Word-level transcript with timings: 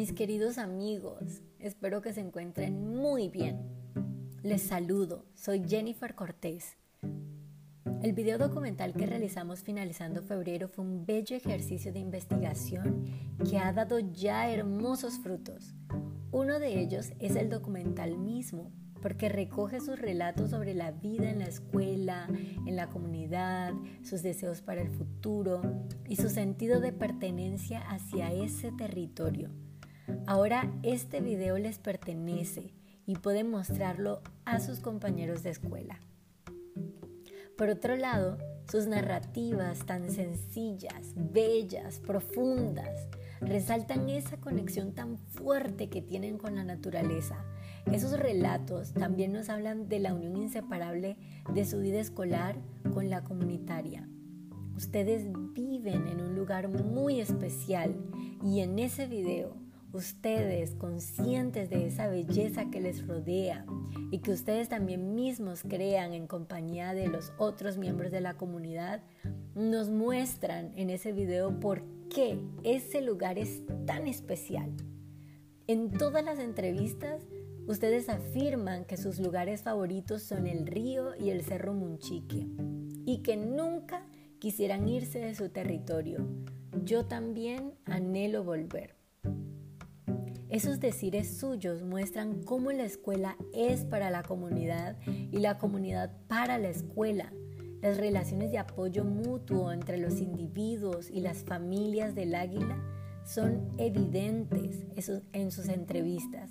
Mis 0.00 0.14
queridos 0.14 0.56
amigos, 0.56 1.42
espero 1.58 2.00
que 2.00 2.14
se 2.14 2.22
encuentren 2.22 2.96
muy 2.96 3.28
bien. 3.28 3.60
Les 4.42 4.62
saludo, 4.62 5.26
soy 5.34 5.62
Jennifer 5.68 6.14
Cortés. 6.14 6.78
El 8.02 8.14
video 8.14 8.38
documental 8.38 8.94
que 8.94 9.04
realizamos 9.04 9.62
finalizando 9.62 10.22
febrero 10.22 10.68
fue 10.68 10.86
un 10.86 11.04
bello 11.04 11.36
ejercicio 11.36 11.92
de 11.92 11.98
investigación 11.98 13.04
que 13.44 13.58
ha 13.58 13.74
dado 13.74 13.98
ya 13.98 14.50
hermosos 14.50 15.18
frutos. 15.18 15.74
Uno 16.30 16.58
de 16.58 16.80
ellos 16.80 17.12
es 17.18 17.36
el 17.36 17.50
documental 17.50 18.16
mismo, 18.16 18.72
porque 19.02 19.28
recoge 19.28 19.80
sus 19.80 19.98
relatos 19.98 20.48
sobre 20.48 20.72
la 20.72 20.92
vida 20.92 21.28
en 21.28 21.40
la 21.40 21.46
escuela, 21.46 22.26
en 22.66 22.74
la 22.74 22.88
comunidad, 22.88 23.74
sus 24.02 24.22
deseos 24.22 24.62
para 24.62 24.80
el 24.80 24.88
futuro 24.88 25.60
y 26.08 26.16
su 26.16 26.30
sentido 26.30 26.80
de 26.80 26.94
pertenencia 26.94 27.80
hacia 27.80 28.32
ese 28.32 28.72
territorio. 28.72 29.50
Ahora 30.26 30.72
este 30.82 31.20
video 31.20 31.58
les 31.58 31.78
pertenece 31.78 32.72
y 33.06 33.16
pueden 33.16 33.50
mostrarlo 33.50 34.22
a 34.44 34.60
sus 34.60 34.80
compañeros 34.80 35.42
de 35.42 35.50
escuela. 35.50 36.00
Por 37.56 37.68
otro 37.68 37.96
lado, 37.96 38.38
sus 38.70 38.86
narrativas 38.86 39.84
tan 39.84 40.10
sencillas, 40.10 41.12
bellas, 41.14 41.98
profundas, 42.00 43.08
resaltan 43.40 44.08
esa 44.08 44.38
conexión 44.38 44.94
tan 44.94 45.18
fuerte 45.18 45.88
que 45.88 46.00
tienen 46.00 46.38
con 46.38 46.54
la 46.54 46.64
naturaleza. 46.64 47.44
Esos 47.90 48.18
relatos 48.18 48.92
también 48.92 49.32
nos 49.32 49.48
hablan 49.48 49.88
de 49.88 49.98
la 49.98 50.14
unión 50.14 50.36
inseparable 50.36 51.16
de 51.52 51.64
su 51.64 51.80
vida 51.80 52.00
escolar 52.00 52.56
con 52.94 53.10
la 53.10 53.24
comunitaria. 53.24 54.08
Ustedes 54.76 55.26
viven 55.52 56.06
en 56.06 56.20
un 56.20 56.34
lugar 56.34 56.68
muy 56.68 57.20
especial 57.20 57.94
y 58.42 58.60
en 58.60 58.78
ese 58.78 59.06
video 59.06 59.54
ustedes 59.92 60.74
conscientes 60.74 61.70
de 61.70 61.86
esa 61.86 62.08
belleza 62.08 62.70
que 62.70 62.80
les 62.80 63.06
rodea 63.06 63.64
y 64.10 64.18
que 64.18 64.32
ustedes 64.32 64.68
también 64.68 65.14
mismos 65.14 65.62
crean 65.62 66.12
en 66.12 66.26
compañía 66.26 66.94
de 66.94 67.08
los 67.08 67.32
otros 67.38 67.76
miembros 67.76 68.10
de 68.12 68.20
la 68.20 68.34
comunidad, 68.34 69.02
nos 69.54 69.88
muestran 69.88 70.72
en 70.76 70.90
ese 70.90 71.12
video 71.12 71.58
por 71.60 71.82
qué 72.08 72.38
ese 72.62 73.00
lugar 73.00 73.38
es 73.38 73.62
tan 73.86 74.06
especial. 74.06 74.70
En 75.66 75.90
todas 75.92 76.24
las 76.24 76.38
entrevistas, 76.38 77.22
ustedes 77.66 78.08
afirman 78.08 78.84
que 78.84 78.96
sus 78.96 79.20
lugares 79.20 79.62
favoritos 79.62 80.22
son 80.22 80.46
el 80.46 80.66
río 80.66 81.14
y 81.16 81.30
el 81.30 81.42
cerro 81.42 81.74
Munchique 81.74 82.46
y 83.06 83.18
que 83.18 83.36
nunca 83.36 84.04
quisieran 84.38 84.88
irse 84.88 85.18
de 85.18 85.34
su 85.34 85.48
territorio. 85.50 86.26
Yo 86.84 87.06
también 87.06 87.74
anhelo 87.84 88.42
volver. 88.42 88.99
Esos 90.50 90.80
decires 90.80 91.38
suyos 91.38 91.82
muestran 91.82 92.42
cómo 92.42 92.72
la 92.72 92.82
escuela 92.82 93.36
es 93.54 93.84
para 93.84 94.10
la 94.10 94.24
comunidad 94.24 94.96
y 95.06 95.38
la 95.38 95.58
comunidad 95.58 96.10
para 96.26 96.58
la 96.58 96.68
escuela. 96.68 97.32
Las 97.80 97.98
relaciones 97.98 98.50
de 98.50 98.58
apoyo 98.58 99.04
mutuo 99.04 99.70
entre 99.70 99.96
los 99.98 100.20
individuos 100.20 101.08
y 101.08 101.20
las 101.20 101.44
familias 101.44 102.16
del 102.16 102.34
águila 102.34 102.82
son 103.24 103.70
evidentes 103.78 104.84
en 105.32 105.52
sus 105.52 105.68
entrevistas. 105.68 106.50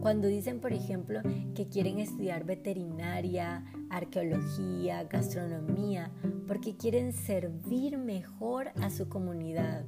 Cuando 0.00 0.28
dicen, 0.28 0.60
por 0.60 0.72
ejemplo, 0.72 1.20
que 1.56 1.68
quieren 1.68 1.98
estudiar 1.98 2.44
veterinaria, 2.44 3.64
arqueología, 3.90 5.02
gastronomía, 5.04 6.12
porque 6.46 6.76
quieren 6.76 7.12
servir 7.12 7.98
mejor 7.98 8.68
a 8.80 8.90
su 8.90 9.08
comunidad 9.08 9.84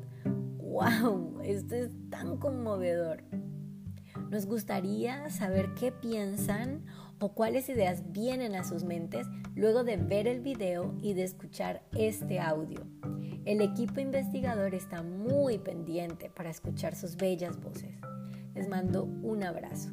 ¡Wow! 0.66 1.40
Esto 1.44 1.76
es 1.76 1.90
tan 2.10 2.38
conmovedor. 2.38 3.22
Nos 4.30 4.46
gustaría 4.46 5.30
saber 5.30 5.74
qué 5.74 5.92
piensan 5.92 6.84
o 7.20 7.32
cuáles 7.34 7.68
ideas 7.68 8.12
vienen 8.12 8.54
a 8.56 8.64
sus 8.64 8.82
mentes 8.82 9.26
luego 9.54 9.84
de 9.84 9.96
ver 9.96 10.26
el 10.26 10.40
video 10.40 10.94
y 11.00 11.14
de 11.14 11.22
escuchar 11.22 11.82
este 11.92 12.40
audio. 12.40 12.80
El 13.44 13.60
equipo 13.60 14.00
investigador 14.00 14.74
está 14.74 15.02
muy 15.02 15.58
pendiente 15.58 16.30
para 16.30 16.50
escuchar 16.50 16.96
sus 16.96 17.16
bellas 17.16 17.60
voces. 17.60 17.94
Les 18.54 18.68
mando 18.68 19.04
un 19.04 19.44
abrazo. 19.44 19.90